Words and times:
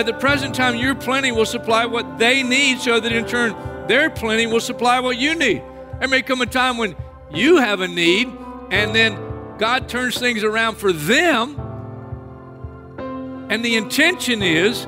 At 0.00 0.06
the 0.06 0.14
present 0.14 0.54
time, 0.54 0.76
your 0.76 0.94
plenty 0.94 1.30
will 1.30 1.44
supply 1.44 1.84
what 1.84 2.18
they 2.18 2.42
need, 2.42 2.80
so 2.80 3.00
that 3.00 3.12
in 3.12 3.26
turn, 3.26 3.54
their 3.86 4.08
plenty 4.08 4.46
will 4.46 4.58
supply 4.58 4.98
what 4.98 5.18
you 5.18 5.34
need. 5.34 5.62
There 5.98 6.08
may 6.08 6.22
come 6.22 6.40
a 6.40 6.46
time 6.46 6.78
when 6.78 6.96
you 7.30 7.58
have 7.58 7.82
a 7.82 7.86
need, 7.86 8.26
and 8.70 8.94
then 8.94 9.18
God 9.58 9.90
turns 9.90 10.18
things 10.18 10.42
around 10.42 10.76
for 10.76 10.90
them. 10.90 11.60
And 13.50 13.62
the 13.62 13.76
intention 13.76 14.42
is 14.42 14.86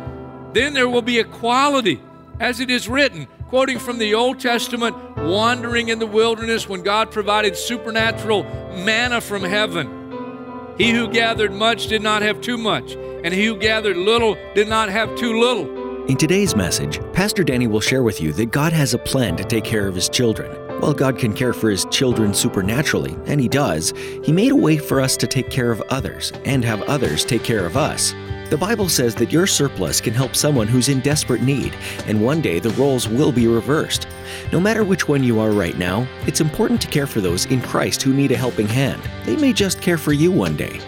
then 0.54 0.72
there 0.72 0.88
will 0.88 1.02
be 1.02 1.18
equality, 1.18 2.00
as 2.40 2.60
it 2.60 2.70
is 2.70 2.88
written, 2.88 3.26
quoting 3.50 3.78
from 3.78 3.98
the 3.98 4.14
Old 4.14 4.40
Testament, 4.40 4.96
wandering 5.18 5.90
in 5.90 5.98
the 5.98 6.06
wilderness 6.06 6.70
when 6.70 6.82
God 6.82 7.10
provided 7.10 7.54
supernatural 7.54 8.44
manna 8.82 9.20
from 9.20 9.42
heaven. 9.42 10.74
He 10.78 10.92
who 10.92 11.08
gathered 11.08 11.52
much 11.52 11.88
did 11.88 12.00
not 12.00 12.22
have 12.22 12.40
too 12.40 12.56
much, 12.56 12.96
and 13.24 13.32
he 13.32 13.46
who 13.46 13.56
gathered 13.56 13.96
little 13.96 14.36
did 14.54 14.68
not 14.68 14.88
have 14.88 15.14
too 15.16 15.40
little. 15.40 15.82
In 16.06 16.16
today's 16.16 16.56
message, 16.56 17.00
Pastor 17.12 17.44
Danny 17.44 17.68
will 17.68 17.80
share 17.80 18.02
with 18.02 18.20
you 18.20 18.32
that 18.32 18.50
God 18.50 18.72
has 18.72 18.92
a 18.92 18.98
plan 18.98 19.36
to 19.36 19.44
take 19.44 19.62
care 19.62 19.86
of 19.86 19.94
his 19.94 20.08
children. 20.08 20.50
While 20.80 20.94
God 20.94 21.16
can 21.16 21.32
care 21.32 21.52
for 21.52 21.70
his 21.70 21.84
children 21.92 22.34
supernaturally, 22.34 23.16
and 23.26 23.40
he 23.40 23.46
does, 23.48 23.92
he 24.24 24.32
made 24.32 24.50
a 24.50 24.56
way 24.56 24.78
for 24.78 25.00
us 25.00 25.16
to 25.18 25.28
take 25.28 25.48
care 25.48 25.70
of 25.70 25.80
others 25.90 26.32
and 26.44 26.64
have 26.64 26.82
others 26.82 27.24
take 27.24 27.44
care 27.44 27.64
of 27.64 27.76
us. 27.76 28.14
The 28.50 28.58
Bible 28.58 28.88
says 28.88 29.14
that 29.14 29.32
your 29.32 29.46
surplus 29.46 30.00
can 30.00 30.12
help 30.12 30.34
someone 30.34 30.66
who's 30.66 30.88
in 30.88 31.00
desperate 31.00 31.40
need, 31.40 31.72
and 32.06 32.20
one 32.20 32.42
day 32.42 32.58
the 32.58 32.70
roles 32.70 33.08
will 33.08 33.30
be 33.30 33.46
reversed. 33.46 34.08
No 34.52 34.58
matter 34.58 34.84
which 34.84 35.08
one 35.08 35.22
you 35.22 35.38
are 35.38 35.52
right 35.52 35.78
now, 35.78 36.06
it's 36.26 36.40
important 36.40 36.82
to 36.82 36.88
care 36.88 37.06
for 37.06 37.20
those 37.20 37.46
in 37.46 37.62
Christ 37.62 38.02
who 38.02 38.12
need 38.12 38.32
a 38.32 38.36
helping 38.36 38.66
hand. 38.66 39.00
They 39.24 39.36
may 39.36 39.52
just 39.52 39.80
care 39.80 39.96
for 39.96 40.12
you 40.12 40.32
one 40.32 40.56
day. 40.56 40.80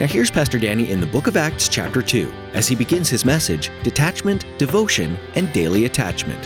Now, 0.00 0.06
here's 0.06 0.30
Pastor 0.30 0.58
Danny 0.58 0.90
in 0.90 0.98
the 0.98 1.06
book 1.06 1.26
of 1.26 1.36
Acts, 1.36 1.68
chapter 1.68 2.00
2, 2.00 2.32
as 2.54 2.66
he 2.66 2.74
begins 2.74 3.10
his 3.10 3.26
message 3.26 3.70
Detachment, 3.82 4.46
Devotion, 4.56 5.18
and 5.34 5.52
Daily 5.52 5.84
Attachment. 5.84 6.42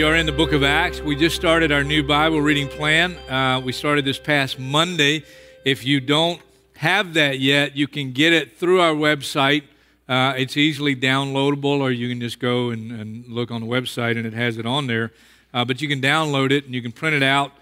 We 0.00 0.06
are 0.06 0.16
in 0.16 0.24
the 0.24 0.32
book 0.32 0.52
of 0.52 0.62
Acts. 0.62 1.02
We 1.02 1.14
just 1.14 1.36
started 1.36 1.70
our 1.70 1.84
new 1.84 2.02
Bible 2.02 2.40
reading 2.40 2.68
plan. 2.68 3.18
Uh, 3.28 3.60
we 3.62 3.70
started 3.70 4.06
this 4.06 4.18
past 4.18 4.58
Monday. 4.58 5.24
If 5.66 5.84
you 5.84 6.00
don't 6.00 6.40
have 6.76 7.12
that 7.12 7.38
yet, 7.38 7.76
you 7.76 7.86
can 7.86 8.12
get 8.12 8.32
it 8.32 8.56
through 8.56 8.80
our 8.80 8.94
website. 8.94 9.64
Uh, 10.08 10.32
it's 10.38 10.56
easily 10.56 10.96
downloadable, 10.96 11.80
or 11.80 11.90
you 11.90 12.08
can 12.08 12.18
just 12.18 12.38
go 12.38 12.70
and, 12.70 12.90
and 12.90 13.26
look 13.26 13.50
on 13.50 13.60
the 13.60 13.66
website 13.66 14.16
and 14.16 14.24
it 14.24 14.32
has 14.32 14.56
it 14.56 14.64
on 14.64 14.86
there. 14.86 15.12
Uh, 15.52 15.66
but 15.66 15.82
you 15.82 15.88
can 15.88 16.00
download 16.00 16.50
it 16.50 16.64
and 16.64 16.74
you 16.74 16.80
can 16.80 16.92
print 16.92 17.14
it 17.14 17.22
out. 17.22 17.52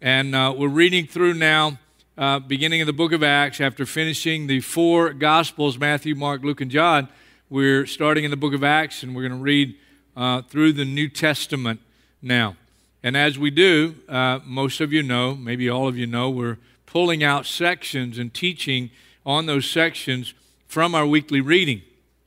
And 0.00 0.34
uh, 0.34 0.54
we're 0.56 0.68
reading 0.68 1.06
through 1.06 1.34
now, 1.34 1.78
uh, 2.16 2.38
beginning 2.38 2.80
of 2.80 2.86
the 2.86 2.94
book 2.94 3.12
of 3.12 3.22
Acts, 3.22 3.60
after 3.60 3.84
finishing 3.84 4.46
the 4.46 4.60
four 4.60 5.12
Gospels 5.12 5.76
Matthew, 5.76 6.14
Mark, 6.14 6.44
Luke, 6.44 6.62
and 6.62 6.70
John. 6.70 7.10
We're 7.50 7.84
starting 7.84 8.24
in 8.24 8.30
the 8.30 8.38
book 8.38 8.54
of 8.54 8.64
Acts 8.64 9.02
and 9.02 9.14
we're 9.14 9.28
going 9.28 9.38
to 9.38 9.44
read 9.44 9.76
uh, 10.16 10.42
through 10.42 10.72
the 10.72 10.84
New 10.84 11.08
Testament 11.08 11.80
now. 12.22 12.56
And 13.02 13.16
as 13.16 13.38
we 13.38 13.50
do, 13.50 13.96
uh, 14.08 14.40
most 14.44 14.80
of 14.80 14.92
you 14.92 15.02
know, 15.02 15.34
maybe 15.34 15.68
all 15.68 15.86
of 15.86 15.96
you 15.96 16.06
know, 16.06 16.30
we're 16.30 16.58
pulling 16.86 17.22
out 17.22 17.44
sections 17.44 18.18
and 18.18 18.32
teaching 18.32 18.90
on 19.26 19.46
those 19.46 19.68
sections 19.70 20.32
from 20.66 20.94
our 20.94 21.06
weekly 21.06 21.40
reading. 21.40 21.82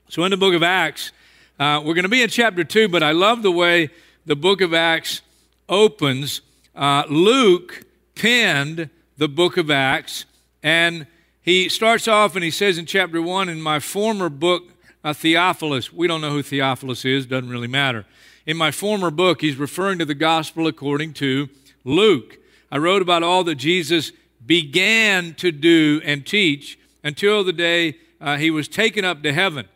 So 0.08 0.24
in 0.24 0.30
the 0.30 0.36
book 0.36 0.54
of 0.54 0.62
Acts, 0.62 1.12
uh, 1.58 1.82
we're 1.84 1.94
going 1.94 2.04
to 2.04 2.08
be 2.08 2.22
in 2.22 2.28
chapter 2.28 2.62
2, 2.62 2.88
but 2.88 3.02
I 3.02 3.12
love 3.12 3.42
the 3.42 3.50
way 3.50 3.90
the 4.24 4.36
book 4.36 4.60
of 4.60 4.72
Acts 4.72 5.22
opens. 5.68 6.40
Uh, 6.76 7.04
Luke 7.08 7.84
penned 8.14 8.90
the 9.16 9.28
book 9.28 9.56
of 9.56 9.70
Acts, 9.70 10.24
and 10.62 11.06
he 11.42 11.68
starts 11.68 12.06
off 12.06 12.36
and 12.36 12.44
he 12.44 12.50
says 12.50 12.78
in 12.78 12.86
chapter 12.86 13.20
1 13.20 13.48
In 13.48 13.60
my 13.60 13.80
former 13.80 14.28
book, 14.28 14.64
uh, 15.08 15.14
Theophilus, 15.14 15.90
we 15.90 16.06
don't 16.06 16.20
know 16.20 16.30
who 16.30 16.42
Theophilus 16.42 17.06
is, 17.06 17.24
doesn't 17.24 17.48
really 17.48 17.66
matter. 17.66 18.04
In 18.44 18.58
my 18.58 18.70
former 18.70 19.10
book, 19.10 19.40
he's 19.40 19.56
referring 19.56 19.98
to 20.00 20.04
the 20.04 20.14
gospel 20.14 20.66
according 20.66 21.14
to 21.14 21.48
Luke. 21.82 22.36
I 22.70 22.76
wrote 22.76 23.00
about 23.00 23.22
all 23.22 23.42
that 23.44 23.54
Jesus 23.54 24.12
began 24.44 25.32
to 25.36 25.50
do 25.50 26.02
and 26.04 26.26
teach 26.26 26.78
until 27.02 27.42
the 27.42 27.54
day 27.54 27.96
uh, 28.20 28.36
he 28.36 28.50
was 28.50 28.68
taken 28.68 29.02
up 29.02 29.22
to 29.22 29.32
heaven. 29.32 29.66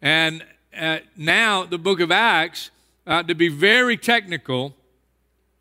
And 0.00 0.44
uh, 0.78 0.98
now, 1.16 1.64
the 1.64 1.78
book 1.78 1.98
of 1.98 2.12
Acts, 2.12 2.70
uh, 3.08 3.24
to 3.24 3.34
be 3.34 3.48
very 3.48 3.96
technical, 3.96 4.76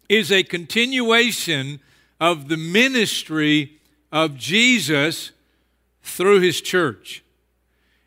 is 0.08 0.32
a 0.32 0.44
continuation 0.44 1.80
of 2.22 2.48
the 2.48 2.58
ministry 2.58 3.80
of 4.12 4.38
Jesus 4.38 5.32
through 6.04 6.42
his 6.42 6.62
church. 6.62 7.24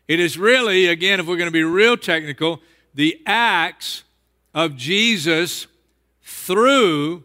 It 0.07 0.19
is 0.19 0.37
really, 0.37 0.87
again, 0.87 1.19
if 1.19 1.27
we're 1.27 1.37
going 1.37 1.47
to 1.47 1.51
be 1.51 1.63
real 1.63 1.95
technical, 1.95 2.61
the 2.93 3.21
acts 3.25 4.03
of 4.53 4.75
Jesus 4.75 5.67
through 6.21 7.23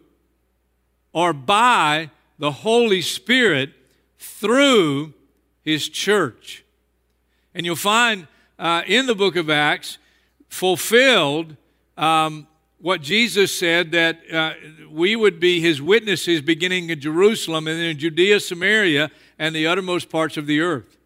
or 1.12 1.33
by 1.33 2.11
the 2.39 2.53
Holy 2.53 3.03
Spirit 3.03 3.71
through 4.19 5.12
his 5.62 5.89
church. 5.89 6.65
And 7.55 7.66
you'll 7.66 7.77
find 7.77 8.28
uh, 8.59 8.83
in 8.87 9.06
the 9.06 9.15
book 9.15 9.37
of 9.37 9.50
Acts 9.50 9.99
fulfilled 10.49 11.56
um, 11.97 12.47
what 12.81 13.03
Jesus 13.03 13.56
said 13.56 13.91
that 13.93 14.21
uh, 14.33 14.53
we 14.91 15.16
would 15.16 15.41
be 15.41 15.60
his 15.60 15.83
witnesses 15.83 16.41
beginning 16.41 16.91
in 16.91 17.00
Jerusalem 17.00 17.66
and 17.66 17.78
then 17.78 17.87
in 17.87 17.99
Judea, 17.99 18.39
Samaria, 18.39 19.10
and 19.39 19.55
the 19.55 19.66
uttermost 19.66 20.09
parts 20.09 20.37
of 20.37 20.47
the 20.47 20.60
earth. 20.60 20.97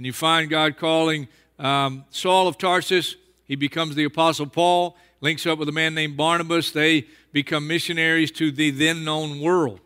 And 0.00 0.06
you 0.06 0.14
find 0.14 0.48
God 0.48 0.78
calling 0.78 1.28
um, 1.58 2.06
Saul 2.08 2.48
of 2.48 2.56
Tarsus. 2.56 3.16
He 3.44 3.54
becomes 3.54 3.96
the 3.96 4.04
Apostle 4.04 4.46
Paul, 4.46 4.96
links 5.20 5.44
up 5.44 5.58
with 5.58 5.68
a 5.68 5.72
man 5.72 5.94
named 5.94 6.16
Barnabas. 6.16 6.70
They 6.70 7.04
become 7.32 7.66
missionaries 7.66 8.30
to 8.30 8.50
the 8.50 8.70
then 8.70 9.04
known 9.04 9.40
world. 9.40 9.78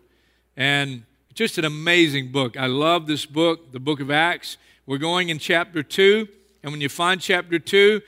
And 0.57 1.03
just 1.35 1.59
an 1.59 1.65
amazing 1.65 2.31
book. 2.31 2.57
I 2.57 2.67
love 2.67 3.09
this 3.09 3.27
book, 3.27 3.73
the 3.73 3.81
book 3.81 3.99
of 3.99 4.09
Acts. 4.09 4.57
We're 4.87 4.99
going 4.99 5.31
in 5.31 5.41
chapter 5.41 5.83
2. 5.83 6.29
And 6.63 6.71
when 6.71 6.81
you 6.81 6.89
find 6.89 7.21
chapter 7.21 7.59
2, 7.59 8.01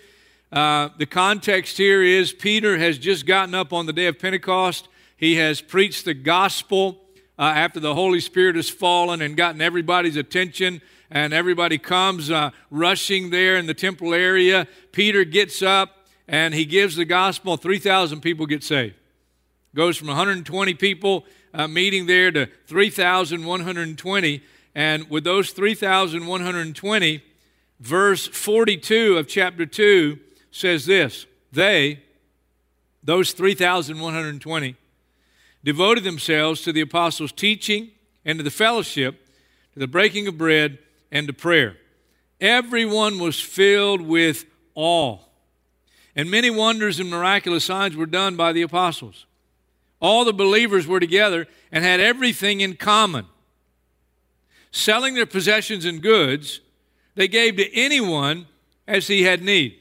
uh, 0.52 0.91
the 0.99 1.06
context 1.06 1.76
here 1.76 2.05
is 2.05 2.32
Peter 2.32 2.79
has 2.79 2.99
just 2.99 3.26
gotten 3.26 3.52
up 3.52 3.73
on 3.73 3.87
the 3.87 3.93
day 3.93 4.06
of 4.06 4.20
Pentecost. 4.20 4.87
He 5.17 5.35
has 5.38 5.61
preached 5.61 6.05
the 6.05 6.14
gospel 6.14 7.00
uh, 7.37 7.43
after 7.43 7.81
the 7.81 7.94
Holy 7.94 8.20
Spirit 8.20 8.55
has 8.55 8.70
fallen 8.70 9.20
and 9.23 9.37
gotten 9.37 9.61
everybody's 9.61 10.14
attention, 10.14 10.81
and 11.11 11.32
everybody 11.32 11.79
comes 11.79 12.31
uh, 12.31 12.50
rushing 12.70 13.31
there 13.31 13.56
in 13.56 13.67
the 13.67 13.75
temple 13.75 14.14
area. 14.14 14.67
Peter 14.93 15.25
gets 15.25 15.62
up 15.62 16.06
and 16.29 16.55
he 16.55 16.64
gives 16.64 16.97
the 16.97 17.05
gospel. 17.05 17.56
3,000 17.56 18.20
people 18.20 18.47
get 18.47 18.64
saved. 18.64 18.94
Goes 19.75 19.97
from 19.97 20.08
120 20.08 20.75
people 20.75 21.25
uh, 21.55 21.69
meeting 21.69 22.06
there 22.06 22.31
to 22.32 22.47
3,120. 22.67 24.43
And 24.75 25.08
with 25.11 25.25
those 25.25 25.53
3,120, 25.53 27.23
verse 27.81 28.26
42 28.26 29.17
of 29.17 29.29
chapter 29.29 29.67
2 29.67 30.19
says 30.50 30.87
this 30.87 31.26
They, 31.52 32.00
those 33.02 33.32
3,120, 33.32 34.76
devoted 35.64 36.05
themselves 36.05 36.62
to 36.62 36.73
the 36.73 36.81
apostles' 36.81 37.32
teaching 37.32 37.91
and 38.25 38.38
to 38.38 38.43
the 38.43 38.50
fellowship, 38.50 39.26
to 39.75 39.81
the 39.81 39.87
breaking 39.87 40.26
of 40.26 40.37
bread, 40.37 40.79
and 41.17 41.27
to 41.29 41.33
prayer. 41.33 41.79
Everyone 42.43 43.19
was 43.19 43.41
filled 43.41 44.03
with 44.03 44.45
awe. 44.75 45.19
And 46.15 46.31
many 46.31 46.51
wonders 46.51 47.01
and 47.01 47.09
miraculous 47.09 47.65
signs 47.65 47.97
were 47.97 48.05
done 48.05 48.37
by 48.37 48.53
the 48.53 48.61
apostles. 48.61 49.25
All 49.99 50.27
the 50.27 50.35
believers 50.35 50.87
were 50.87 51.01
together 51.01 51.47
and 51.73 51.83
had 51.83 52.01
everything 52.01 52.61
in 52.61 52.77
common. 52.77 53.25
Selling 54.71 55.15
their 55.15 55.25
possessions 55.25 55.87
and 55.87 56.03
goods, 56.03 56.61
they 57.15 57.29
gave 57.29 57.57
to 57.57 57.75
anyone 57.75 58.47
as 58.87 59.07
he 59.07 59.23
had 59.23 59.43
need. 59.43 59.79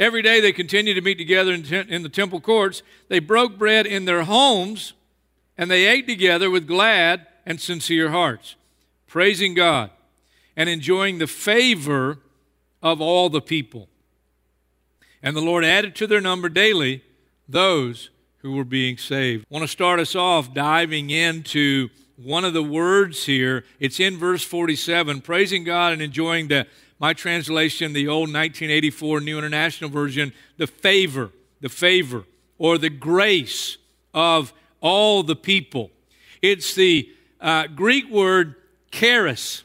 Every 0.00 0.22
day 0.22 0.40
they 0.40 0.52
continued 0.52 0.94
to 0.94 1.00
meet 1.00 1.18
together 1.18 1.52
in, 1.52 2.02
the 2.02 2.08
temple 2.08 2.40
courts. 2.40 2.82
They 3.08 3.20
broke 3.20 3.56
bread 3.56 3.86
in 3.86 4.04
their 4.04 4.24
homes 4.24 4.94
and 5.56 5.70
they 5.70 5.86
ate 5.86 6.08
together 6.08 6.50
with 6.50 6.66
glad 6.66 7.28
and 7.46 7.60
sincere 7.60 8.10
hearts, 8.10 8.56
praising 9.12 9.52
God 9.52 9.90
and 10.56 10.70
enjoying 10.70 11.18
the 11.18 11.26
favor 11.26 12.16
of 12.82 13.02
all 13.02 13.28
the 13.28 13.42
people. 13.42 13.86
And 15.22 15.36
the 15.36 15.42
Lord 15.42 15.66
added 15.66 15.94
to 15.96 16.06
their 16.06 16.22
number 16.22 16.48
daily 16.48 17.04
those 17.46 18.08
who 18.38 18.52
were 18.52 18.64
being 18.64 18.96
saved. 18.96 19.44
I 19.50 19.54
want 19.54 19.64
to 19.64 19.68
start 19.68 20.00
us 20.00 20.16
off 20.16 20.54
diving 20.54 21.10
into 21.10 21.90
one 22.16 22.46
of 22.46 22.54
the 22.54 22.62
words 22.62 23.26
here. 23.26 23.66
It's 23.78 24.00
in 24.00 24.16
verse 24.16 24.42
47, 24.42 25.20
praising 25.20 25.62
God 25.62 25.92
and 25.92 26.00
enjoying 26.00 26.48
the 26.48 26.66
my 26.98 27.12
translation, 27.12 27.92
the 27.92 28.08
old 28.08 28.32
1984 28.32 29.20
New 29.20 29.36
International 29.36 29.90
Version, 29.90 30.32
the 30.56 30.66
favor, 30.66 31.32
the 31.60 31.68
favor, 31.68 32.24
or 32.56 32.78
the 32.78 32.88
grace 32.88 33.76
of 34.14 34.54
all 34.80 35.22
the 35.22 35.36
people. 35.36 35.90
It's 36.40 36.74
the 36.74 37.10
uh, 37.42 37.66
Greek 37.66 38.08
word 38.08 38.54
charis. 38.92 39.64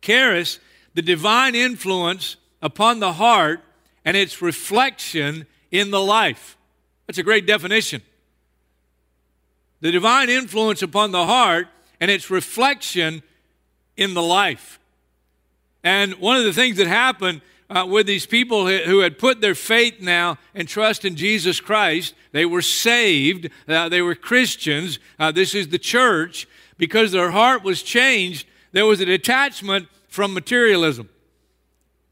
Charis, 0.00 0.60
the 0.94 1.02
divine 1.02 1.56
influence 1.56 2.36
upon 2.60 3.00
the 3.00 3.14
heart 3.14 3.60
and 4.04 4.16
its 4.16 4.40
reflection 4.40 5.46
in 5.72 5.90
the 5.90 6.00
life. 6.00 6.56
That's 7.06 7.18
a 7.18 7.22
great 7.24 7.46
definition. 7.46 8.02
The 9.80 9.90
divine 9.90 10.28
influence 10.30 10.82
upon 10.82 11.10
the 11.10 11.26
heart 11.26 11.66
and 12.00 12.10
its 12.10 12.30
reflection 12.30 13.22
in 13.96 14.14
the 14.14 14.22
life. 14.22 14.78
And 15.82 16.14
one 16.14 16.36
of 16.36 16.44
the 16.44 16.52
things 16.52 16.76
that 16.76 16.86
happened 16.86 17.40
uh, 17.70 17.86
with 17.88 18.06
these 18.06 18.26
people 18.26 18.66
who 18.66 19.00
had 19.00 19.18
put 19.18 19.40
their 19.40 19.54
faith 19.54 20.00
now 20.00 20.38
and 20.54 20.68
trust 20.68 21.04
in 21.04 21.16
Jesus 21.16 21.60
Christ, 21.60 22.14
they 22.32 22.44
were 22.44 22.62
saved, 22.62 23.48
uh, 23.68 23.88
they 23.88 24.02
were 24.02 24.14
Christians, 24.14 24.98
uh, 25.18 25.32
this 25.32 25.54
is 25.54 25.68
the 25.68 25.78
church, 25.78 26.46
because 26.76 27.12
their 27.12 27.30
heart 27.30 27.62
was 27.62 27.82
changed, 27.82 28.46
there 28.72 28.86
was 28.86 29.00
a 29.00 29.06
detachment 29.06 29.88
from 30.08 30.34
materialism. 30.34 31.08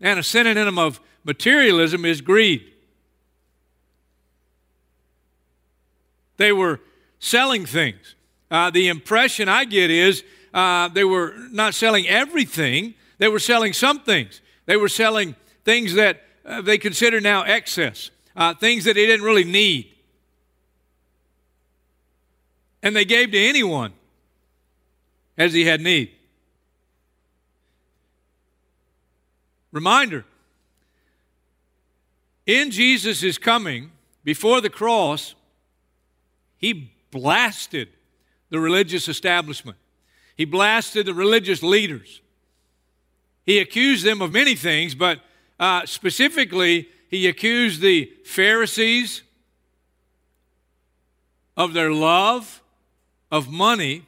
And 0.00 0.18
a 0.18 0.22
synonym 0.22 0.78
of 0.78 1.00
materialism 1.24 2.04
is 2.04 2.20
greed. 2.20 2.64
They 6.38 6.52
were 6.52 6.80
selling 7.18 7.66
things. 7.66 8.14
Uh, 8.50 8.70
the 8.70 8.88
impression 8.88 9.48
I 9.48 9.64
get 9.64 9.90
is 9.90 10.24
uh, 10.54 10.88
they 10.88 11.04
were 11.04 11.34
not 11.50 11.74
selling 11.74 12.08
everything, 12.08 12.94
they 13.18 13.28
were 13.28 13.38
selling 13.38 13.72
some 13.72 14.00
things. 14.00 14.40
They 14.70 14.76
were 14.76 14.88
selling 14.88 15.34
things 15.64 15.94
that 15.94 16.22
uh, 16.46 16.62
they 16.62 16.78
consider 16.78 17.20
now 17.20 17.42
excess, 17.42 18.12
uh, 18.36 18.54
things 18.54 18.84
that 18.84 18.94
they 18.94 19.04
didn't 19.04 19.26
really 19.26 19.42
need. 19.42 19.92
And 22.80 22.94
they 22.94 23.04
gave 23.04 23.32
to 23.32 23.36
anyone 23.36 23.92
as 25.36 25.52
he 25.52 25.64
had 25.64 25.80
need. 25.80 26.12
Reminder 29.72 30.24
in 32.46 32.70
Jesus' 32.70 33.38
coming, 33.38 33.90
before 34.22 34.60
the 34.60 34.70
cross, 34.70 35.34
he 36.58 36.92
blasted 37.10 37.88
the 38.50 38.60
religious 38.60 39.08
establishment. 39.08 39.78
He 40.36 40.44
blasted 40.44 41.06
the 41.06 41.14
religious 41.14 41.60
leaders. 41.60 42.19
He 43.46 43.58
accused 43.58 44.04
them 44.04 44.22
of 44.22 44.32
many 44.32 44.54
things, 44.54 44.94
but 44.94 45.20
uh, 45.58 45.86
specifically, 45.86 46.88
he 47.08 47.26
accused 47.26 47.80
the 47.80 48.12
Pharisees 48.24 49.22
of 51.56 51.72
their 51.72 51.92
love 51.92 52.62
of 53.30 53.50
money 53.50 54.04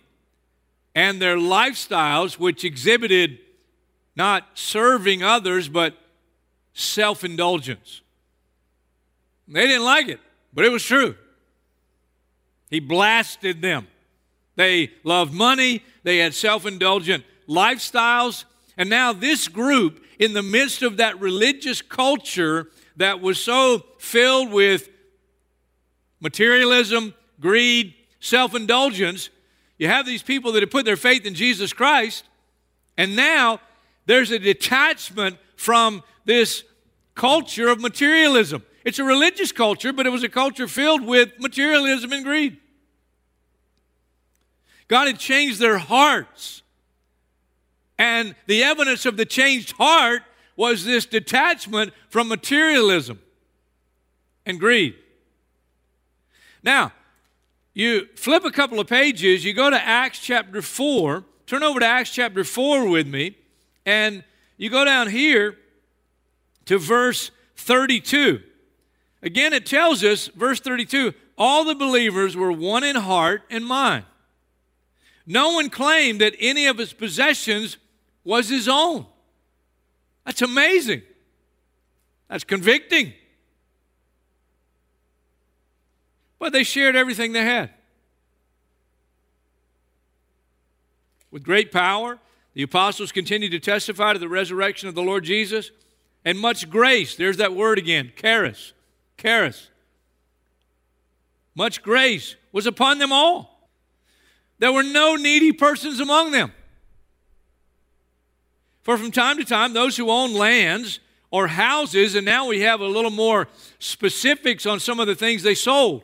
and 0.94 1.20
their 1.20 1.36
lifestyles, 1.36 2.38
which 2.38 2.64
exhibited 2.64 3.38
not 4.14 4.46
serving 4.54 5.22
others, 5.22 5.68
but 5.68 5.94
self 6.74 7.24
indulgence. 7.24 8.02
They 9.48 9.66
didn't 9.66 9.84
like 9.84 10.08
it, 10.08 10.20
but 10.52 10.64
it 10.64 10.70
was 10.70 10.84
true. 10.84 11.16
He 12.70 12.80
blasted 12.80 13.60
them. 13.60 13.88
They 14.56 14.92
loved 15.04 15.32
money, 15.32 15.82
they 16.02 16.18
had 16.18 16.34
self 16.34 16.66
indulgent 16.66 17.24
lifestyles, 17.48 18.44
and 18.76 18.88
now, 18.88 19.12
this 19.12 19.48
group, 19.48 20.04
in 20.18 20.32
the 20.32 20.42
midst 20.42 20.82
of 20.82 20.96
that 20.96 21.20
religious 21.20 21.82
culture 21.82 22.68
that 22.96 23.20
was 23.20 23.42
so 23.42 23.84
filled 23.98 24.50
with 24.50 24.88
materialism, 26.20 27.14
greed, 27.40 27.94
self 28.20 28.54
indulgence, 28.54 29.30
you 29.78 29.88
have 29.88 30.06
these 30.06 30.22
people 30.22 30.52
that 30.52 30.62
have 30.62 30.70
put 30.70 30.84
their 30.84 30.96
faith 30.96 31.26
in 31.26 31.34
Jesus 31.34 31.72
Christ, 31.72 32.24
and 32.96 33.16
now 33.16 33.60
there's 34.06 34.30
a 34.30 34.38
detachment 34.38 35.36
from 35.56 36.02
this 36.24 36.64
culture 37.14 37.68
of 37.68 37.80
materialism. 37.80 38.64
It's 38.84 38.98
a 38.98 39.04
religious 39.04 39.52
culture, 39.52 39.92
but 39.92 40.06
it 40.06 40.10
was 40.10 40.22
a 40.22 40.28
culture 40.28 40.66
filled 40.66 41.04
with 41.04 41.32
materialism 41.38 42.12
and 42.12 42.24
greed. 42.24 42.56
God 44.88 45.06
had 45.06 45.18
changed 45.18 45.60
their 45.60 45.78
hearts. 45.78 46.61
And 48.02 48.34
the 48.48 48.64
evidence 48.64 49.06
of 49.06 49.16
the 49.16 49.24
changed 49.24 49.76
heart 49.76 50.22
was 50.56 50.84
this 50.84 51.06
detachment 51.06 51.92
from 52.08 52.26
materialism 52.26 53.20
and 54.44 54.58
greed. 54.58 54.96
Now, 56.64 56.92
you 57.74 58.08
flip 58.16 58.44
a 58.44 58.50
couple 58.50 58.80
of 58.80 58.88
pages, 58.88 59.44
you 59.44 59.54
go 59.54 59.70
to 59.70 59.80
Acts 59.80 60.18
chapter 60.18 60.60
4. 60.60 61.22
Turn 61.46 61.62
over 61.62 61.78
to 61.78 61.86
Acts 61.86 62.10
chapter 62.10 62.42
4 62.42 62.88
with 62.88 63.06
me, 63.06 63.36
and 63.86 64.24
you 64.56 64.68
go 64.68 64.84
down 64.84 65.08
here 65.08 65.56
to 66.64 66.78
verse 66.78 67.30
32. 67.54 68.42
Again, 69.22 69.52
it 69.52 69.64
tells 69.64 70.02
us, 70.02 70.26
verse 70.26 70.58
32, 70.58 71.14
all 71.38 71.64
the 71.64 71.76
believers 71.76 72.34
were 72.34 72.50
one 72.50 72.82
in 72.82 72.96
heart 72.96 73.42
and 73.48 73.64
mind. 73.64 74.06
No 75.24 75.52
one 75.52 75.70
claimed 75.70 76.20
that 76.20 76.34
any 76.40 76.66
of 76.66 76.78
his 76.78 76.92
possessions 76.92 77.76
was 78.24 78.48
his 78.48 78.68
own. 78.68 79.06
That's 80.24 80.42
amazing. 80.42 81.02
That's 82.28 82.44
convicting. 82.44 83.12
But 86.38 86.52
they 86.52 86.64
shared 86.64 86.96
everything 86.96 87.32
they 87.32 87.44
had. 87.44 87.70
With 91.30 91.42
great 91.44 91.72
power, 91.72 92.18
the 92.54 92.62
apostles 92.62 93.12
continued 93.12 93.52
to 93.52 93.60
testify 93.60 94.12
to 94.12 94.18
the 94.18 94.28
resurrection 94.28 94.88
of 94.88 94.94
the 94.94 95.02
Lord 95.02 95.24
Jesus 95.24 95.70
and 96.24 96.38
much 96.38 96.68
grace. 96.68 97.16
There's 97.16 97.38
that 97.38 97.54
word 97.54 97.78
again, 97.78 98.12
charis. 98.16 98.72
Charis. 99.16 99.70
Much 101.54 101.82
grace 101.82 102.36
was 102.50 102.66
upon 102.66 102.98
them 102.98 103.12
all. 103.12 103.68
There 104.58 104.72
were 104.72 104.82
no 104.82 105.16
needy 105.16 105.52
persons 105.52 106.00
among 106.00 106.30
them. 106.32 106.52
For 108.82 108.98
from 108.98 109.12
time 109.12 109.38
to 109.38 109.44
time, 109.44 109.72
those 109.72 109.96
who 109.96 110.10
own 110.10 110.34
lands 110.34 111.00
or 111.30 111.46
houses, 111.46 112.14
and 112.14 112.26
now 112.26 112.46
we 112.46 112.60
have 112.60 112.80
a 112.80 112.86
little 112.86 113.10
more 113.10 113.48
specifics 113.78 114.66
on 114.66 114.80
some 114.80 115.00
of 115.00 115.06
the 115.06 115.14
things 115.14 115.42
they 115.42 115.54
sold. 115.54 116.02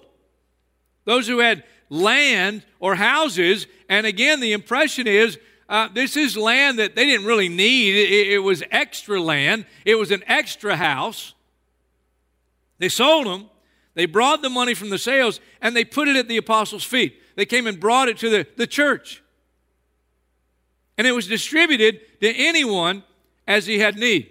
Those 1.05 1.27
who 1.27 1.41
had 1.41 1.65
land 1.91 2.65
or 2.81 2.95
houses, 2.95 3.67
and 3.89 4.07
again, 4.07 4.41
the 4.41 4.53
impression 4.53 5.07
is 5.07 5.39
uh, 5.69 5.89
this 5.93 6.17
is 6.17 6.37
land 6.37 6.79
that 6.79 6.97
they 6.97 7.05
didn't 7.05 7.27
really 7.27 7.49
need. 7.49 7.95
It, 7.95 8.33
it 8.33 8.39
was 8.39 8.63
extra 8.71 9.21
land, 9.21 9.67
it 9.85 9.97
was 9.97 10.11
an 10.11 10.23
extra 10.27 10.77
house. 10.77 11.35
They 12.79 12.89
sold 12.89 13.27
them. 13.27 13.51
They 13.95 14.07
brought 14.07 14.43
the 14.43 14.49
money 14.49 14.75
from 14.75 14.91
the 14.91 14.99
sales 14.99 15.41
and 15.61 15.75
they 15.75 15.85
put 15.85 16.07
it 16.07 16.15
at 16.15 16.29
the 16.29 16.37
apostles' 16.37 16.85
feet. 16.85 17.21
They 17.35 17.45
came 17.45 17.67
and 17.67 17.81
brought 17.81 18.09
it 18.09 18.17
to 18.19 18.31
the, 18.31 18.47
the 18.57 18.67
church 18.67 19.23
and 20.99 21.07
it 21.07 21.13
was 21.13 21.27
distributed 21.27 22.01
to 22.21 22.29
anyone 22.29 23.05
as 23.47 23.65
he 23.65 23.79
had 23.79 23.97
need. 23.97 24.31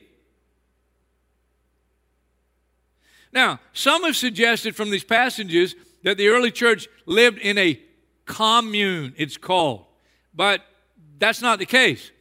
Now, 3.32 3.60
some 3.74 4.04
have 4.04 4.16
suggested 4.16 4.76
from 4.76 4.92
these 4.92 5.04
passages 5.04 5.76
that 6.04 6.18
the 6.18 6.28
early 6.28 6.52
church 6.52 6.88
lived 7.06 7.40
in 7.40 7.58
a 7.58 7.80
commune, 8.26 9.14
it's 9.18 9.38
called. 9.38 9.86
But 10.34 10.62
that's 11.18 11.42
not 11.42 11.58
the 11.58 11.66
case. 11.66 12.12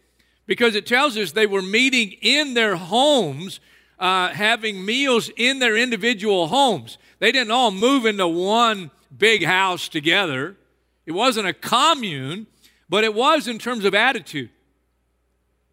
because 0.47 0.77
it 0.77 0.87
tells 0.87 1.17
us 1.17 1.33
they 1.33 1.47
were 1.47 1.63
meeting 1.63 2.13
in 2.23 2.55
their 2.55 2.77
homes, 2.77 3.61
uh, 3.99 4.29
having 4.29 4.85
meals 4.85 5.31
in 5.37 5.59
their 5.59 5.77
individual 5.77 6.47
homes. 6.49 6.99
They 7.19 7.33
didn't 7.33 7.51
all 7.51 7.71
move 7.71 8.07
into 8.07 8.29
one 8.29 8.91
big 9.17 9.45
house 9.45 9.89
together. 9.89 10.57
It 11.05 11.13
wasn't 11.13 11.49
a 11.49 11.53
commune, 11.53 12.47
but 12.89 13.05
it 13.05 13.15
was 13.15 13.49
in 13.49 13.59
terms 13.59 13.85
of 13.85 13.95
attitude, 13.95 14.51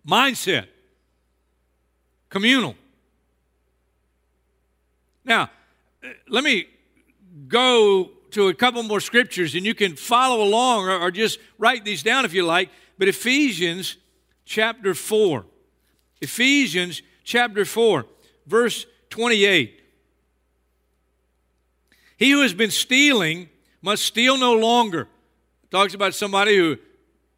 mindset, 0.07 0.67
communal. 2.29 2.75
Now, 5.23 5.49
let 6.27 6.43
me 6.43 6.67
go 7.47 8.11
to 8.31 8.47
a 8.47 8.53
couple 8.53 8.81
more 8.83 8.99
scriptures 8.99 9.55
and 9.55 9.65
you 9.65 9.75
can 9.75 9.95
follow 9.95 10.43
along 10.43 10.87
or, 10.89 11.11
just 11.11 11.39
write 11.57 11.85
these 11.85 12.03
down 12.03 12.25
if 12.25 12.33
you 12.33 12.43
like. 12.43 12.69
But 12.97 13.07
Ephesians 13.07 13.97
chapter 14.45 14.93
4. 14.93 15.45
Ephesians 16.21 17.01
chapter 17.23 17.65
4, 17.65 18.05
verse 18.47 18.85
28. 19.09 19.79
He 22.17 22.31
who 22.31 22.41
has 22.41 22.53
been 22.53 22.71
stealing 22.71 23.49
must 23.81 24.03
steal 24.03 24.37
no 24.37 24.53
longer. 24.53 25.07
talks 25.69 25.93
about 25.93 26.13
somebody 26.13 26.55
who 26.55 26.77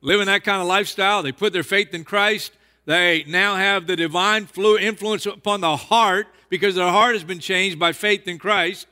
living 0.05 0.27
that 0.27 0.43
kind 0.43 0.61
of 0.61 0.67
lifestyle. 0.67 1.23
They 1.23 1.31
put 1.31 1.51
their 1.51 1.63
faith 1.63 1.93
in 1.93 2.03
Christ. 2.03 2.53
They 2.85 3.23
now 3.27 3.55
have 3.55 3.87
the 3.87 3.95
divine 3.95 4.47
influence 4.55 5.25
upon 5.25 5.61
the 5.61 5.75
heart 5.75 6.27
because 6.49 6.75
their 6.75 6.91
heart 6.91 7.15
has 7.15 7.23
been 7.23 7.39
changed 7.39 7.79
by 7.79 7.91
faith 7.91 8.27
in 8.27 8.37
Christ. 8.37 8.85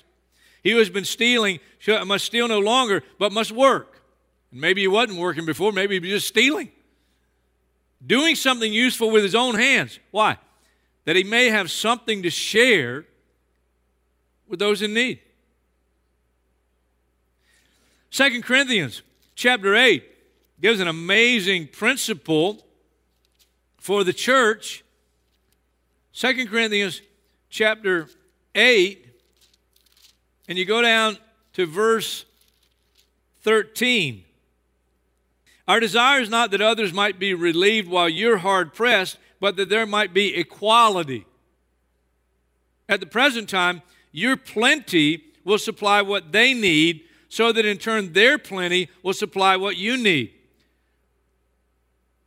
He 0.64 0.72
who 0.72 0.80
has 0.80 0.90
been 0.90 1.06
stealing 1.06 1.60
must 2.06 2.26
steal 2.26 2.48
no 2.48 2.60
longer, 2.60 3.04
but 3.20 3.32
must 3.32 3.52
work. 3.52 4.02
And 4.52 4.60
maybe 4.60 4.82
he 4.82 4.88
wasn't 4.88 5.20
working 5.20 5.46
before, 5.46 5.72
maybe 5.72 5.96
he 5.96 6.00
was 6.00 6.10
just 6.10 6.28
stealing. 6.28 6.72
Doing 8.06 8.36
something 8.36 8.74
useful 8.74 9.12
with 9.12 9.22
his 9.22 9.36
own 9.36 9.56
hands. 9.56 10.00
Why? 10.10 10.38
That 11.06 11.16
he 11.16 11.24
may 11.24 11.50
have 11.50 11.70
something 11.70 12.24
to 12.24 12.32
share 12.32 13.06
with 14.48 14.58
those 14.60 14.82
in 14.82 14.96
need. 14.96 15.20
Second 18.10 18.44
Corinthians 18.44 19.04
chapter 19.36 19.76
8 19.76 20.04
gives 20.62 20.80
an 20.80 20.88
amazing 20.88 21.68
principle 21.68 22.66
for 23.78 24.04
the 24.04 24.14
church. 24.14 24.84
Second 26.12 26.50
Corinthians 26.50 27.02
chapter 27.50 28.08
8 28.56 29.04
and 30.48 30.58
you 30.58 30.66
go 30.66 30.82
down 30.82 31.18
to 31.54 31.66
verse 31.66 32.26
13. 33.42 34.24
Our 35.68 35.80
desire 35.80 36.22
is 36.22 36.30
not 36.30 36.52
that 36.52 36.62
others 36.62 36.94
might 36.94 37.20
be 37.20 37.34
relieved 37.34 37.88
while 37.88 38.10
you're 38.10 38.38
hard 38.38 38.74
pressed, 38.74 39.18
but 39.40 39.56
that 39.56 39.70
there 39.70 39.86
might 39.86 40.14
be 40.14 40.36
equality. 40.36 41.26
At 42.90 43.00
the 43.00 43.06
present 43.06 43.50
time, 43.50 43.82
your 44.12 44.36
plenty 44.36 45.24
will 45.46 45.58
supply 45.58 46.02
what 46.02 46.32
they 46.32 46.54
need, 46.54 47.04
so 47.30 47.52
that 47.52 47.66
in 47.66 47.78
turn 47.78 48.14
their 48.14 48.38
plenty 48.38 48.90
will 49.02 49.14
supply 49.14 49.56
what 49.58 49.78
you 49.78 49.98
need. 49.98 50.34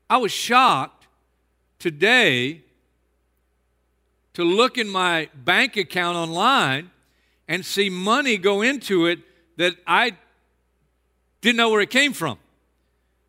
I 0.08 0.18
was 0.18 0.30
shocked 0.30 1.06
today 1.78 2.62
to 4.34 4.44
look 4.44 4.78
in 4.78 4.88
my 4.88 5.28
bank 5.34 5.76
account 5.76 6.16
online 6.16 6.90
and 7.48 7.64
see 7.64 7.90
money 7.90 8.38
go 8.38 8.62
into 8.62 9.06
it 9.06 9.18
that 9.56 9.74
I 9.86 10.12
didn't 11.40 11.56
know 11.56 11.70
where 11.70 11.80
it 11.80 11.90
came 11.90 12.12
from. 12.12 12.38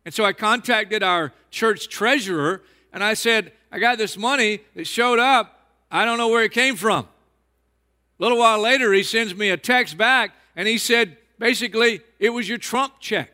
And 0.04 0.14
so 0.14 0.24
I 0.24 0.32
contacted 0.32 1.02
our 1.02 1.32
church 1.50 1.88
treasurer 1.88 2.62
and 2.92 3.02
I 3.02 3.14
said, 3.14 3.52
I 3.72 3.78
got 3.78 3.98
this 3.98 4.16
money 4.16 4.60
that 4.74 4.86
showed 4.86 5.18
up. 5.18 5.66
I 5.90 6.04
don't 6.04 6.18
know 6.18 6.28
where 6.28 6.44
it 6.44 6.52
came 6.52 6.76
from. 6.76 7.04
A 7.04 8.22
little 8.22 8.38
while 8.38 8.60
later, 8.60 8.92
he 8.92 9.02
sends 9.02 9.34
me 9.34 9.50
a 9.50 9.56
text 9.56 9.96
back 9.96 10.32
and 10.54 10.68
he 10.68 10.78
said, 10.78 11.16
basically, 11.38 12.02
it 12.18 12.30
was 12.30 12.48
your 12.48 12.58
Trump 12.58 12.94
check, 13.00 13.30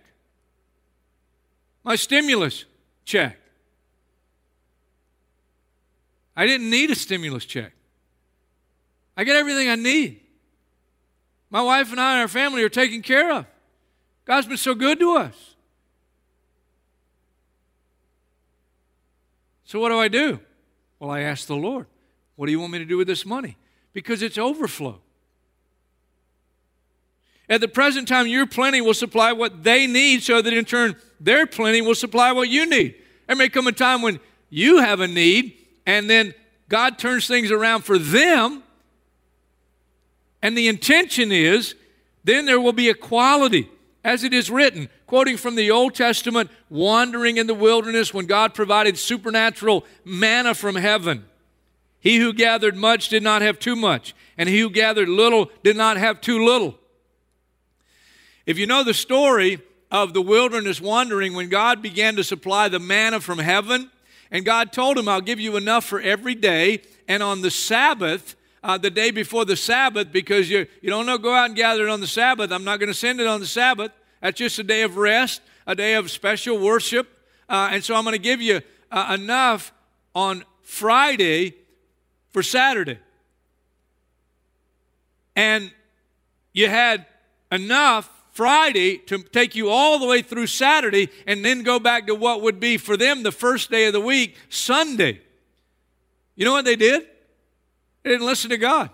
my 1.82 1.96
stimulus 1.96 2.64
check. 3.04 3.38
I 6.36 6.46
didn't 6.46 6.68
need 6.70 6.90
a 6.90 6.94
stimulus 6.94 7.44
check. 7.44 7.72
I 9.16 9.24
get 9.24 9.36
everything 9.36 9.68
I 9.68 9.76
need. 9.76 10.20
My 11.50 11.62
wife 11.62 11.92
and 11.92 12.00
I 12.00 12.14
and 12.14 12.22
our 12.22 12.28
family 12.28 12.62
are 12.64 12.68
taken 12.68 13.02
care 13.02 13.30
of. 13.30 13.46
God's 14.24 14.46
been 14.46 14.56
so 14.56 14.74
good 14.74 14.98
to 14.98 15.16
us. 15.16 15.54
So, 19.64 19.78
what 19.78 19.90
do 19.90 19.98
I 19.98 20.08
do? 20.08 20.40
Well, 20.98 21.10
I 21.10 21.20
ask 21.20 21.46
the 21.46 21.56
Lord, 21.56 21.86
what 22.36 22.46
do 22.46 22.52
you 22.52 22.60
want 22.60 22.72
me 22.72 22.78
to 22.78 22.84
do 22.84 22.96
with 22.96 23.06
this 23.06 23.24
money? 23.24 23.56
Because 23.92 24.22
it's 24.22 24.38
overflow. 24.38 25.00
At 27.48 27.60
the 27.60 27.68
present 27.68 28.08
time, 28.08 28.26
your 28.26 28.46
plenty 28.46 28.80
will 28.80 28.94
supply 28.94 29.32
what 29.32 29.64
they 29.64 29.86
need, 29.86 30.22
so 30.22 30.40
that 30.40 30.52
in 30.52 30.64
turn, 30.64 30.96
their 31.20 31.46
plenty 31.46 31.82
will 31.82 31.94
supply 31.94 32.32
what 32.32 32.48
you 32.48 32.66
need. 32.66 32.94
There 33.26 33.36
may 33.36 33.48
come 33.48 33.66
a 33.66 33.72
time 33.72 34.02
when 34.02 34.18
you 34.48 34.78
have 34.78 35.00
a 35.00 35.08
need, 35.08 35.54
and 35.86 36.08
then 36.08 36.34
God 36.68 36.98
turns 36.98 37.26
things 37.26 37.50
around 37.50 37.82
for 37.82 37.98
them, 37.98 38.62
and 40.42 40.56
the 40.56 40.68
intention 40.68 41.32
is 41.32 41.74
then 42.24 42.46
there 42.46 42.60
will 42.60 42.72
be 42.72 42.88
equality, 42.88 43.68
as 44.02 44.24
it 44.24 44.32
is 44.32 44.50
written, 44.50 44.88
quoting 45.06 45.36
from 45.36 45.54
the 45.54 45.70
Old 45.70 45.94
Testament, 45.94 46.50
wandering 46.70 47.36
in 47.36 47.46
the 47.46 47.54
wilderness 47.54 48.14
when 48.14 48.26
God 48.26 48.54
provided 48.54 48.98
supernatural 48.98 49.84
manna 50.04 50.54
from 50.54 50.76
heaven. 50.76 51.26
He 52.00 52.16
who 52.16 52.32
gathered 52.32 52.76
much 52.76 53.08
did 53.08 53.22
not 53.22 53.42
have 53.42 53.58
too 53.58 53.76
much, 53.76 54.14
and 54.36 54.48
he 54.48 54.60
who 54.60 54.70
gathered 54.70 55.08
little 55.08 55.50
did 55.62 55.76
not 55.76 55.96
have 55.98 56.20
too 56.20 56.44
little. 56.44 56.78
If 58.46 58.58
you 58.58 58.66
know 58.66 58.84
the 58.84 58.94
story 58.94 59.60
of 59.90 60.12
the 60.12 60.22
wilderness 60.22 60.80
wandering, 60.80 61.34
when 61.34 61.48
God 61.48 61.80
began 61.80 62.16
to 62.16 62.24
supply 62.24 62.68
the 62.68 62.78
manna 62.78 63.20
from 63.20 63.38
heaven, 63.38 63.90
and 64.30 64.44
God 64.44 64.72
told 64.72 64.98
him, 64.98 65.08
I'll 65.08 65.20
give 65.20 65.40
you 65.40 65.56
enough 65.56 65.84
for 65.84 66.00
every 66.00 66.34
day, 66.34 66.82
and 67.06 67.22
on 67.22 67.40
the 67.40 67.50
Sabbath, 67.50 68.36
uh, 68.64 68.78
the 68.78 68.90
day 68.90 69.10
before 69.10 69.44
the 69.44 69.56
Sabbath 69.56 70.10
because 70.10 70.48
you, 70.50 70.66
you 70.80 70.88
don't 70.90 71.04
know, 71.04 71.18
go 71.18 71.34
out 71.34 71.46
and 71.46 71.56
gather 71.56 71.86
it 71.86 71.90
on 71.90 72.00
the 72.00 72.06
Sabbath. 72.06 72.50
I'm 72.50 72.64
not 72.64 72.80
going 72.80 72.88
to 72.88 72.94
send 72.94 73.20
it 73.20 73.26
on 73.26 73.40
the 73.40 73.46
Sabbath. 73.46 73.92
That's 74.22 74.38
just 74.38 74.58
a 74.58 74.62
day 74.62 74.82
of 74.82 74.96
rest, 74.96 75.42
a 75.66 75.74
day 75.74 75.94
of 75.94 76.10
special 76.10 76.58
worship. 76.58 77.06
Uh, 77.46 77.68
and 77.72 77.84
so 77.84 77.94
I'm 77.94 78.04
going 78.04 78.14
to 78.14 78.18
give 78.18 78.40
you 78.40 78.62
uh, 78.90 79.16
enough 79.20 79.70
on 80.14 80.44
Friday 80.62 81.54
for 82.30 82.42
Saturday. 82.42 82.98
And 85.36 85.70
you 86.54 86.68
had 86.68 87.04
enough 87.52 88.13
Friday 88.34 88.98
to 88.98 89.18
take 89.18 89.54
you 89.54 89.70
all 89.70 89.98
the 89.98 90.06
way 90.06 90.20
through 90.20 90.48
Saturday 90.48 91.08
and 91.26 91.44
then 91.44 91.62
go 91.62 91.78
back 91.78 92.08
to 92.08 92.14
what 92.14 92.42
would 92.42 92.60
be 92.60 92.76
for 92.76 92.96
them 92.96 93.22
the 93.22 93.32
first 93.32 93.70
day 93.70 93.86
of 93.86 93.92
the 93.92 94.00
week, 94.00 94.36
Sunday. 94.48 95.20
You 96.34 96.44
know 96.44 96.52
what 96.52 96.64
they 96.64 96.76
did? 96.76 97.06
They 98.02 98.10
didn't 98.10 98.26
listen 98.26 98.50
to 98.50 98.58
God. 98.58 98.90